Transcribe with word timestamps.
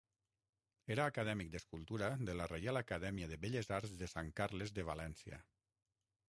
Era 0.93 1.03
acadèmic 1.11 1.51
d'Escultura 1.55 2.09
de 2.29 2.35
la 2.39 2.47
Reial 2.53 2.81
Acadèmia 2.81 3.29
de 3.33 3.39
Belles 3.45 3.71
Arts 3.79 3.95
de 4.01 4.09
Sant 4.15 4.33
Carles 4.41 4.75
de 4.81 4.89
València. 4.91 5.41